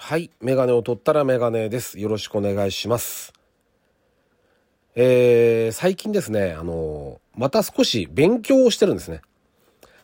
[0.00, 0.30] はい。
[0.40, 1.98] メガネを取ったらメガネです。
[1.98, 3.32] よろしくお願いします。
[4.94, 9.22] えー、最近ですね、あの、また少し勉強をしてるんですね。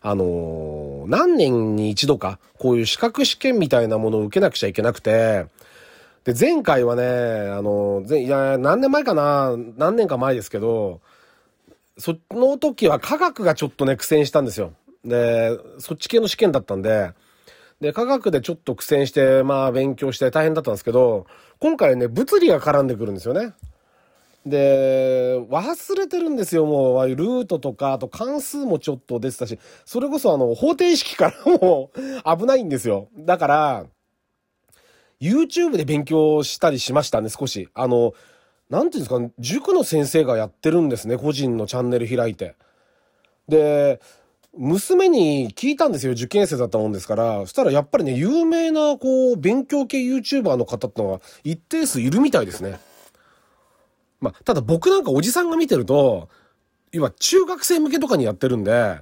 [0.03, 5.47] あの、何年に一度か、こういう資格試験みたいなものを受けなくちゃいけなくて、
[6.25, 11.01] で、前回はね、あの、ぜいや、何年前かな何年か前ですけど、
[11.99, 14.73] その時は科学がちょっとね、苦戦したんですよ。
[15.05, 17.13] で、そっち系の試験だったんで、
[17.85, 21.27] で、科学でちょっと苦戦して、まあ勉強して大変だったんですけど、
[21.61, 23.53] 今回ね、物理が絡んでくるんですよね。
[24.47, 31.91] で、忘れてるんですよ、もう、ああいうルートとか、あと関数もちょっと出てたし、それこそあの、方程式からも
[32.25, 33.09] 危ないんですよ。
[33.19, 33.87] だから、
[35.21, 37.69] YouTube で勉強したりしましたね、少し。
[37.75, 38.15] あの、
[38.71, 42.55] なんていうんですか、塾の先生がやってるんですね、個人のチャンネル開いて。
[43.47, 44.01] で、
[44.57, 47.41] 娘に聞いたんですよ、受験生だったもんですから。
[47.41, 52.79] そしたらやっぱりね、有名な、こう、勉強系 YouTuber の方ってのが一定数いるみたいですね。
[54.21, 56.29] まあ、ただ僕なんかおじさんが見てると、
[56.93, 59.01] 要は中学生向けとかにやってるんで、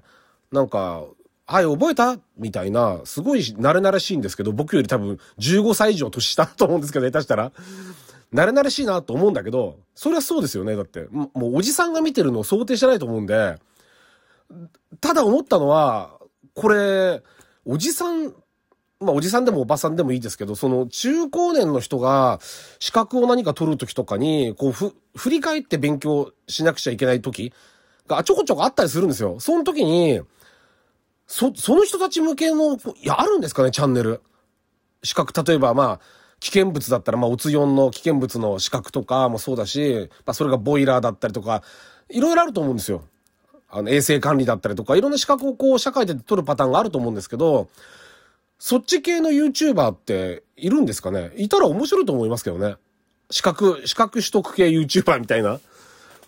[0.51, 1.05] なんか、
[1.47, 2.19] はい、覚えた？
[2.39, 7.53] みたいな、すごい慣れ慣れしいんですけど、僕より多分15歳以上年下だと思うんですけど、下手したら。
[8.33, 10.75] 慣れ慣れしいなと思うんだけど、それはそうですよね。
[10.75, 13.59] だって、もうおじさんが見てるのを想定してないと思うんで、
[15.01, 16.19] ただ思ったのは、
[16.55, 17.23] これ、
[17.65, 18.35] おじさん、
[19.01, 22.41] まあおじさんでもおばさんでもいいですけど、その中高年の人が
[22.79, 27.53] 資格を何か取るときとかに、こうふ、振り返って勉強しなくちゃいけないとき
[28.07, 29.41] がちょこちょこあったりするんですよ。
[29.41, 30.21] その時に、
[31.27, 34.21] そ、その人たち向けの、いや、あるんですかね、チャンネル。
[35.03, 36.01] 資格、例えばまあ、
[36.41, 41.63] 危険物だったら、まあ、おつ4の危険物の資格とかもそうだし、まあ、それがボイラーだったりとか、
[42.09, 43.05] いろいろあると思うんですよ。
[43.73, 47.69] あの、衛生管理だったりとか、いろんな資格をこう、社会で取るパターンがあると思うんですけど、
[48.59, 51.33] そっち系の YouTuber っているんですかね？
[51.37, 52.77] いたら面白いと思いますけどね。
[53.31, 55.59] 資格、資格取得系 YouTuber みたいな。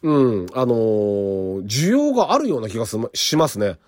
[0.02, 3.78] うん、あのー需要があるような気がすしますね。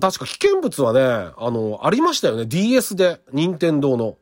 [0.00, 1.00] 確か危険物はね、
[1.36, 2.46] あの、ありましたよね。
[2.46, 4.16] DS で、任天堂の。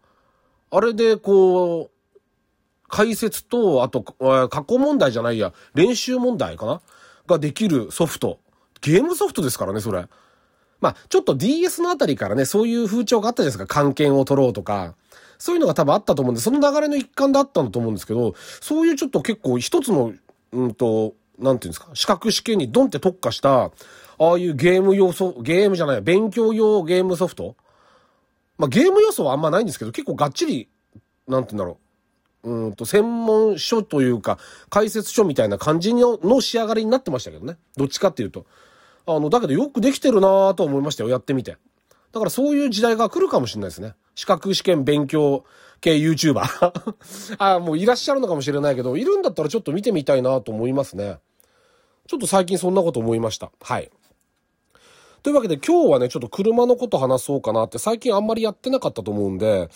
[0.71, 2.19] あれで、こう、
[2.89, 6.81] 解説と、あと、過去問題じゃないや、練習問題かな？
[7.29, 8.41] ができるソフト。
[8.81, 10.07] ゲームソフトですからね、それ。
[10.81, 13.67] まあ、ちょっと DS のあたりからね、そういう風潮があったじゃないですか。
[13.67, 14.95] 関係を取ろうとか。
[15.39, 20.13] そういうのが多分あったと思うんで、その流れの一環であったんだと思うんですけど、そういうちょっと結構一つの、
[20.53, 23.71] うんと、なんていうんですか、資格試験にドンって特化した、あ
[24.19, 27.55] あいうゲーム要素、ゲームじゃない、勉強用ゲームソフト
[28.59, 30.69] まあ、ゲーム要素はあんまないんですけど、結構がっちり、
[31.29, 31.88] なんて言うんだろう。
[32.45, 34.39] うんと、専門書というか、
[34.71, 37.59] 解説書みたいな感じのの仕上がりになってましたけどね。
[37.77, 38.47] どっちかっていうと。
[39.07, 41.57] あの、だけどよくできてるなぁと思いましたよ、やってみて。
[42.13, 43.95] だからそういう時代が来るかもしれないですね。
[44.15, 45.45] 資格試験勉強
[45.81, 46.43] 系 YouTuber
[47.39, 51.19] あもういらっしゃるのかもしれないけど、いるんだったらちょっと見てみたいなと思いますね。
[52.07, 53.51] ちょっと最近そんなこと思いました。
[53.61, 53.91] はい。
[55.23, 59.69] というわけで今日はね、ちょっと車のこと話そうかなって最近あんまりやってなかったと思うんで、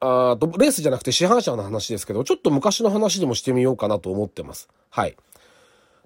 [0.00, 4.68] あーと、レースじゃなくて市販車の話ですけど、ちょっと昔の話でもしてみようかなと思ってます。
[4.90, 5.16] はい。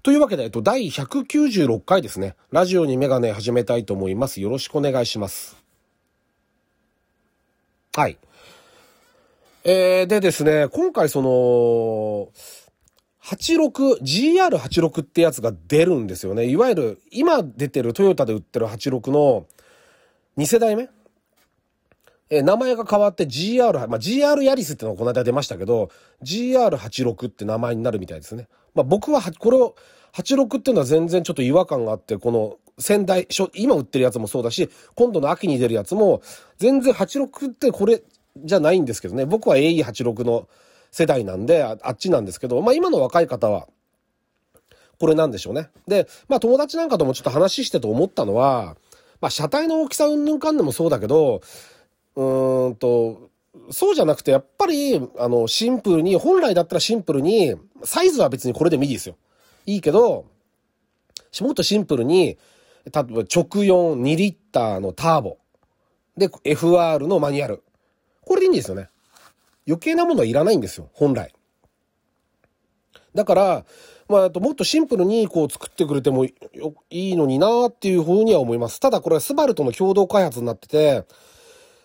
[0.03, 2.35] というわけで、えっと、第196回ですね。
[2.51, 4.41] ラジオにメガネ始めたいと思います。
[4.41, 5.57] よろしくお願いします。
[7.95, 8.19] はい。
[9.65, 12.29] えー、でですね、今回その、
[13.23, 16.47] 86、GR86 ってやつが出るんですよね。
[16.47, 19.47] いわゆる、今出てるトヨタで売ってる86の
[20.37, 20.89] 2世代目
[22.31, 25.91] えー名前が変わって GR、まあ、GR ヤリスってのがこの間出ましたけど、
[26.25, 28.49] GR86 って名前になるみたいですね。
[28.75, 29.75] まあ、僕は、これを、
[30.13, 36.23] 86っていうのは全然ちょっと違和感があって、この仙台、今売ってるやつもそうだし、今度の秋に出るやつも、
[36.59, 38.03] 全然86ってこれ
[38.37, 39.25] じゃないんですけどね。
[39.25, 40.49] 僕は AE86 の
[40.91, 43.69] 世代なんで、あっちなんですけど、まあ今の若い方は、
[45.01, 45.71] これなんでしょうね。
[45.89, 48.77] で、まあ友達なんかともちょっと話してて思ったのは、
[49.21, 51.41] まあ車体の大きさうんぬんかんでもそうだけど、
[52.17, 53.31] うんと、
[53.71, 57.55] そうじゃなくて、やっぱり、あの、シンプルに、本来だったらシンプルに、
[57.85, 59.17] サイズは別にこれでもいいですよ。
[59.67, 60.27] いいけど、
[61.41, 62.39] もっとシンプルに、例え
[62.91, 65.39] ば直4 2リッターのターボ。
[66.17, 67.63] で、FR のマニュアル。
[68.25, 68.89] これでいいんですよね。
[69.67, 71.33] 余計なものはいらないんですよ、本来。
[73.15, 73.65] だから、
[74.09, 76.35] まあ、ともっとシンプルにこう作ってくれてもい
[76.91, 78.81] いのになーっていうふうには思います。
[78.81, 81.05] ただこれはスバルとの共同開発になってて、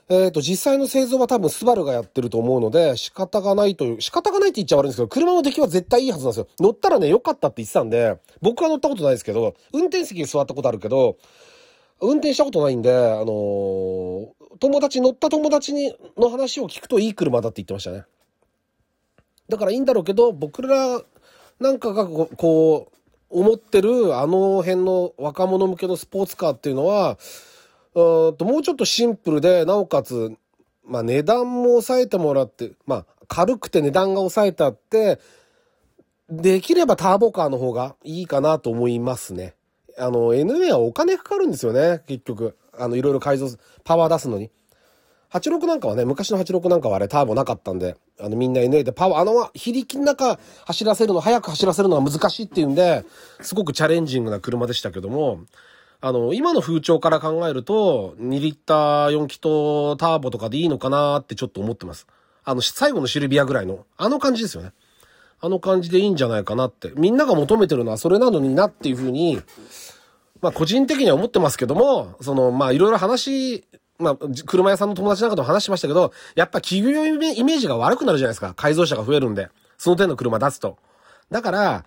[0.09, 6.47] えっ、と、実際の製造は多分スバルがやってると思うので、仕方がないという、仕方がないって言っちゃ悪いんですけど、車の出来は絶対いいはずなんですよ。
[6.59, 11.17] 乗ったらね、良かったって言ってたんで、僕は乗ったことないですけど、運転席に座ったことあるけど、
[11.99, 14.27] 運転したことないんで、あのー
[14.59, 18.05] 友達、乗った友達に、の話を聞くといい車だって言ってましたね。
[19.49, 21.01] だからいいんだろうけど、僕ら
[21.59, 22.97] なんかが、こう
[23.29, 27.17] 思ってるあの辺の若者向けのスポーツカーっていうのは、
[27.97, 30.31] うんともうちょっとシンプルで、なおかつ、
[30.85, 35.19] まあ値段も抑えてもらって、まあ軽くて値段が抑えてあって、
[36.29, 39.55] できればターボカーの方がいいかなと思いますね。
[39.97, 42.55] あの、NA はお金かかるんですよね、結局。
[42.77, 43.49] あの、いろいろ改造、
[43.83, 44.51] パワー出すのに。
[45.31, 53.03] 86なんかはね、昔の86なんかはあれターボなかったんで、あのみんな NA でパワー、あの非力の中走らせるの、速く走らせるのは難しいっていうんで、
[53.41, 55.41] すごくチャレンジングな車でしたけども、
[55.99, 62.07] あの、今の風潮から考えると、2リッター4気筒ターボとかでいいのかなってちょっと思ってます。
[62.43, 64.73] あの、最後のシルビアぐらいの、あの感じですよね。
[65.39, 66.91] あの感じでいいんじゃないかなって。
[66.95, 69.39] みんなが求めてるのはそれなのになっていうふうに、
[70.41, 73.65] まあ個人的には思ってますけども、その、まあいろいろ話
[73.99, 78.53] まあ、車屋さんの友達なんかとも話しましたけど、やっぱ企業イメージが悪くなるじゃないですか。
[78.53, 79.49] 改造車が増えるんで。
[79.77, 80.77] その点の車出すと。
[81.31, 81.85] だから、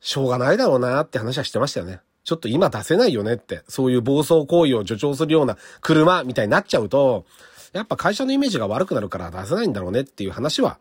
[0.00, 2.00] しょうがないだろうなって話はしてましたよね。
[2.24, 3.62] ちょっと今出せないよねって。
[3.68, 7.24] そういう暴走行為を助長するような車みたいになっちゃうと、
[7.72, 10.78] やっぱ会社のイメージが悪くなるから出せないんだろうねっていう話は、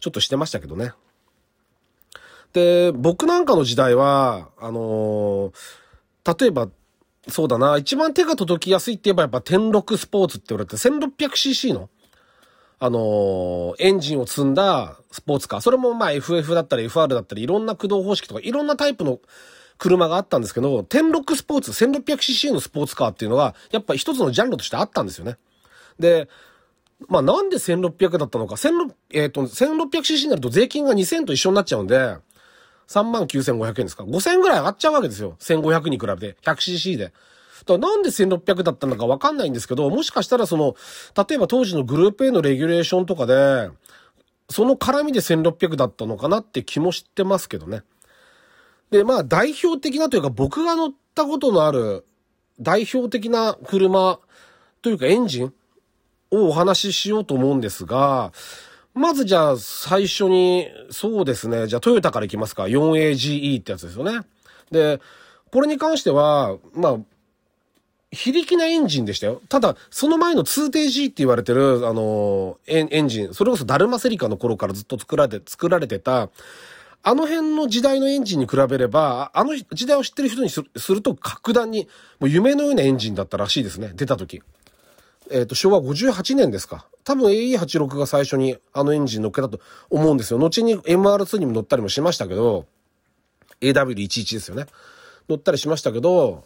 [0.00, 0.92] ちょっとしてましたけどね。
[2.52, 6.68] で、僕なんかの時代は、あのー、例えば
[7.28, 7.76] そうだな。
[7.76, 11.90] 一番手が届きやすいって言えばやっぱ天禄スポーツって言われて 1600cc の、
[12.78, 15.60] あのー、エンジンを積んだスポーツカー。
[15.60, 19.18] それもまあ FF だったり FR だったりいろんな駆動方式とかいろんなタイプの
[19.78, 25.36] 車があったんですけど、天禄スポーツ、1600cc のスポーツカーっていうのがやっぱ一つのジャンルとしてあったんですよね。
[25.98, 26.28] で、
[27.08, 32.16] まあなんで1600だったのか、1600、えっ、ー、と、1600cc になると税金が2000と一緒になっちゃうんで、
[32.88, 35.36] 39,500円ですか ?5000 円ぐらい上がっちゃうわけですよ。
[35.40, 36.36] 1500に比べて。
[36.42, 37.12] 100cc で。
[37.66, 40.76] だなんで1600だったのかわかんないんですけど、もしかしたらその、
[41.28, 43.70] 例えば当時のグループ A のレギュレーションとかで、
[44.48, 47.82] その絡みで1600だったのかなって気もしてますけどね。
[48.90, 52.04] で、まあ代表的なというか僕が乗ったことのある
[52.60, 54.18] 代表的な車
[54.82, 55.52] というかエンジン
[56.30, 58.32] をお話ししようと思うんですが、
[58.94, 61.66] まずじゃあ最初に、そうですね。
[61.66, 62.64] じゃあトヨタからいきますか。
[62.64, 64.26] 4AGE ってやつですよね。
[64.70, 65.00] で、
[65.52, 66.98] これに関しては、まあ、
[68.10, 69.42] 非力なエンジンでしたよ。
[69.50, 76.30] ただ、その前の 2TG って言われてる、あのエンジン、それこそダルマセリカの頃からずっと作られて、作られてた、
[77.02, 81.88] あの辺の時代のエンジンに比べれば、あの時代を知ってる人にすると格段に、
[82.18, 83.92] もう夢のようなエンジンだったらしいですね。
[83.94, 84.42] 出た時。
[85.30, 86.86] えっ、ー、と、昭和58年ですか。
[87.04, 89.60] 多分 AE86 が最初にあのエンジン乗っけたと
[89.90, 90.38] 思うんですよ。
[90.38, 92.66] 後に MR2 にも乗ったりもしましたけど、
[93.60, 94.66] AW11 ですよね。
[95.28, 96.44] 乗ったりしましたけど、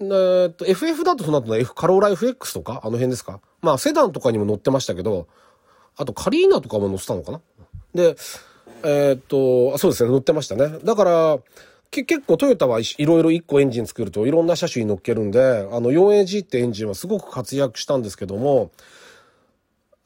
[0.00, 5.28] えー、と、FF だとその後の F、カローラ FX とかあの辺ですかまあ、セダンとかにも乗ってましたけど、
[5.96, 7.40] あとカリーナとかも乗ってたのかな
[7.94, 8.16] で、
[8.84, 10.78] えー、っと、そうですね、乗ってましたね。
[10.84, 11.38] だから、
[11.90, 18.70] 結構トヨタはいろいろ1個エンジン作るといろんな車種に乗っけるんで、あの 4AG ってエンジンはすごく活躍したんですけども、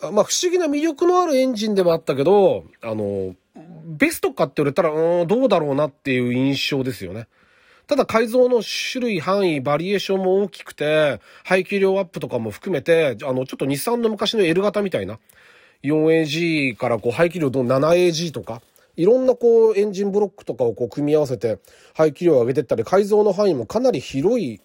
[0.00, 3.36] まあ不思議な魅力のあるエンジンではあったけど、あの、
[3.84, 7.28] ベストかって言われたら、うん、どうだろうなっていう印象ですよね。
[7.86, 15.20] ただ改造の種類、範囲、バリエーションも大きくて、排気量アップとかも含めて、あの、ちょっと日産の昔の L 型みたいな、
[15.86, 18.62] 4AG からこう排気量の 7AG とか、
[18.96, 21.58] いろんなこうエンジンブロックとかをこう組み合わせて
[21.94, 24.60] 排気量を上げてったり改造の範囲もかなり広い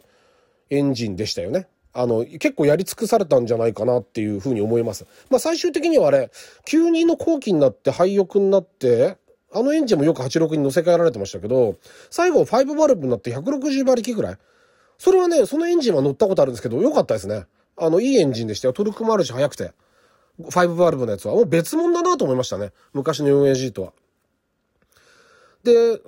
[0.70, 1.68] エンジンでしたよね。
[1.94, 5.06] あの、結構やり尽くされたんじゃないかなっていうふうに思います。
[5.30, 6.32] まあ最終的にはあれ、
[6.66, 9.18] 92の後期になって廃翼になって、
[9.54, 11.76] あのエンジンもよく86に乗せ替えられてましたけど、
[12.10, 14.38] 最後5バルブになって160馬力ぐらい。
[14.98, 17.46] それはね、そのエンジンは乗ったことあるんですけど、良かったですね。
[17.76, 18.74] あの、いいエンジンでしたよ。
[18.74, 19.74] トルクもあるし速くて。
[20.40, 21.34] 5バルブのやつは。
[21.34, 22.72] もう別物だなと思いましたね。
[22.94, 23.94] 昔の 4AG とは。
[25.64, 26.02] で、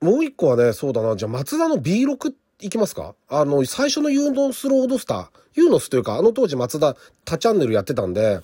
[0.00, 3.14] もう一個はね、そうだな、じゃあ松田の B6 いきますか？
[3.28, 8.40] あの、最初のユーノスロードスター、ユーノスというか、あの当時松田他チャンネルやってたんで、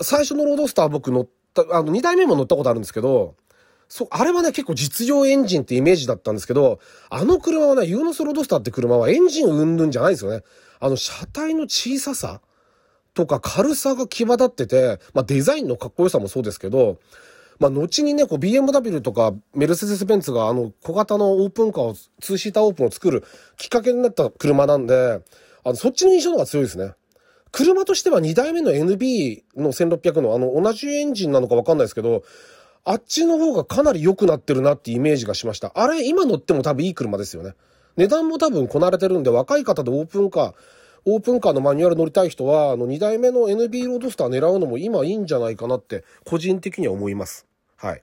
[0.00, 3.34] 最初のロードスター僕乗った、あの、二代目も乗ったことあるんですけど、
[3.88, 10.42] そう、あれはね、結構実用エンジンってイメージだったんですけど、あの車はね、ユーノスロードスターって車はエンジンうんぬんじゃないんですよね。
[10.80, 12.40] あの、車体の小ささ
[13.14, 16.98] とか軽さが際立ってて、まあデザインのかっこよさもそうですけど、
[17.58, 23.24] まあ、後にね、こう BMW とかメルセデス・ベンツがあの小型のオープンカーを、ツーシーターオープンを作る
[23.56, 25.20] きっかけになった車なんで、
[25.64, 26.92] あの、そっちの印象の方が強いですね。
[27.52, 32.24] 車としては2代目の NB の1600のあの同じエンジンなのかわかんないですけど、
[32.84, 35.72] あっちの方がかなり良くなってるなってイメージがしました。
[35.74, 37.54] あれ、今乗っても多分いい車ですよね。
[37.96, 40.54] 値段も多分こなれてるんで、若い方でオープンカー、
[41.06, 47.46] オープンカーのマニュアル乗りたい人は、あの、2代目の NB ロードスター狙うのも今いいんじゃないかなって、個人的には思います。
[47.76, 48.02] はい。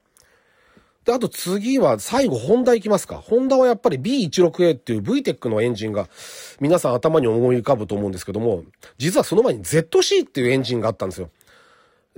[1.05, 3.15] で、あと次は最後、ホンダ行きますか。
[3.15, 6.07] ホンダはやっぱり B16A っていう VTEC のエンジンが
[6.59, 8.63] 皆さん頭に思い浮かぶと思うんですけども、
[8.99, 11.31] 実はその前に ZC っていうエンジンがあったんですよ。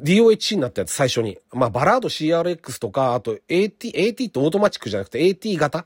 [0.01, 1.37] DOHC になったやつ最初に。
[1.53, 5.85] まあ、バラード CRX とか、あと AT、AT ってオートマチックじゃなくて AT 型？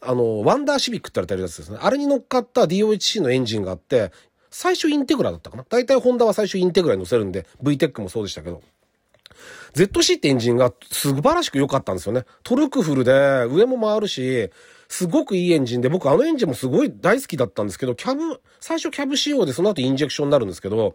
[0.00, 1.78] あの、ワンダーシビックって言われてるやつですね。
[1.80, 4.12] あれに乗っかった DOHC のエンジンがあって、
[4.58, 5.66] 最初インテグラだったかな？
[5.68, 8.62] 大体ホンダは最初インテグラに乗せるんで、VTEC もそうでしたけど。
[9.74, 12.24] ZC ってエンジンが素晴らしく良かったんですよね。
[12.42, 13.12] トルクフルで、
[13.50, 14.50] 上も回るし、
[14.88, 20.94] すごくいいエンジンで、僕あのエンジンもすごい大好きだったんですけど、キャブ、最初キャブ仕様でその後インジェクションになるんですけど、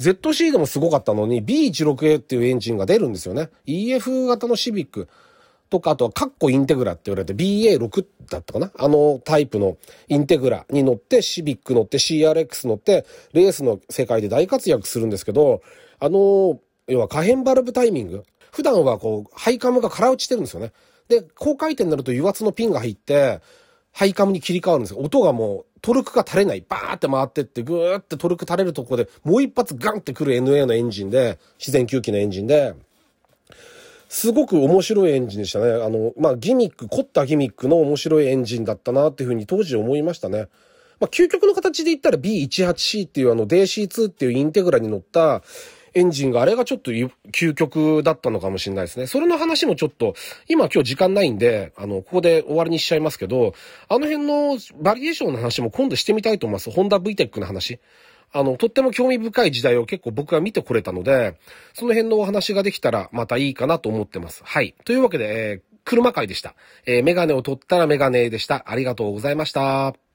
[0.00, 3.50] ZC でもすごかったのに B16A っていうエンジンが出るんですよね。
[3.66, 5.08] EF 型のシビック
[5.68, 8.70] とか、あとはカッコインテグラって言われて BA6 だったかな？
[8.78, 9.76] あのタイプの
[10.08, 15.62] インテグラに乗ってシビック乗って CRX 乗ってレースの世界で大活躍するんですけど、
[15.98, 18.24] あの、要は可変バルブタイミング？
[18.52, 20.72] 普段はこう、ハイカムが空打ちしてるんですよね。
[21.08, 23.40] で、高回転になると油圧のピンが入って、
[23.92, 25.00] ハイカムに切り替わるんですよ。
[25.00, 26.64] 音がもう、トルクが垂れない。
[26.66, 32.74] バーって回ってって、ぐーってトルク垂れるとこで、もう一発ガンってくる NA のエンジンで、自然吸気のエンジンで、
[34.08, 35.72] すごく面白いエンジンでしたね。
[35.72, 40.46] あの、まあ、ギミック、凝ったギミックの面白いエンジンだったなっていうふうに当時思いましたね。
[41.00, 45.42] まあ、究極の形で言ったら B18C っていうあの DC2 っていうインテグラに乗った
[45.96, 49.06] エンジンがあれがちょっと究極だったのかもしれないですね。
[49.06, 50.14] それの話もちょっと、
[50.46, 53.54] 今今日時間ないんで、あの、ここで終わりにしちゃいますけど、
[53.88, 56.70] あの辺のバリエーションの話も今度してみたいと思います。
[56.70, 57.80] ホンダ VTEC の話。
[58.32, 61.38] あの、とっても興味深い時代を結構僕は見てこれたので、
[61.74, 64.42] その辺のお話ができたらまたいいかなと思ってます。
[64.44, 64.74] はい。
[64.84, 66.54] というわけで、えー、車会でした。
[66.86, 68.64] えー、メガネを取ったらメガネでした。
[68.66, 70.05] ありがとうございました。